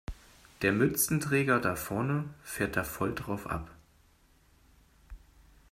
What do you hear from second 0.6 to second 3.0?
Der Mützenträger da vorne fährt da